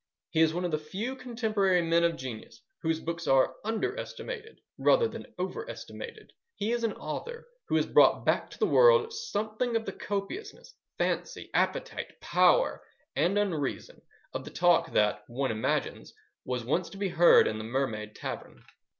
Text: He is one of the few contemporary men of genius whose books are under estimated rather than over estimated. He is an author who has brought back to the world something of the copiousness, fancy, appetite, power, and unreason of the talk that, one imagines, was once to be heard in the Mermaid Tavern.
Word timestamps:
He 0.31 0.41
is 0.41 0.51
one 0.51 0.65
of 0.65 0.71
the 0.71 0.79
few 0.79 1.15
contemporary 1.15 1.83
men 1.83 2.03
of 2.03 2.15
genius 2.15 2.63
whose 2.81 2.99
books 2.99 3.27
are 3.27 3.57
under 3.63 3.95
estimated 3.99 4.59
rather 4.79 5.07
than 5.07 5.27
over 5.37 5.69
estimated. 5.69 6.33
He 6.55 6.71
is 6.71 6.83
an 6.83 6.93
author 6.93 7.45
who 7.67 7.75
has 7.75 7.85
brought 7.85 8.25
back 8.25 8.49
to 8.49 8.57
the 8.57 8.65
world 8.65 9.13
something 9.13 9.75
of 9.75 9.85
the 9.85 9.91
copiousness, 9.93 10.73
fancy, 10.97 11.51
appetite, 11.53 12.19
power, 12.19 12.81
and 13.15 13.37
unreason 13.37 14.01
of 14.33 14.43
the 14.43 14.49
talk 14.49 14.91
that, 14.93 15.23
one 15.27 15.51
imagines, 15.51 16.15
was 16.45 16.65
once 16.65 16.89
to 16.89 16.97
be 16.97 17.09
heard 17.09 17.47
in 17.47 17.59
the 17.59 17.63
Mermaid 17.63 18.15
Tavern. 18.15 18.63